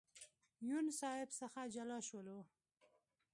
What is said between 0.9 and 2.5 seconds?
صاحب څخه جلا شولو.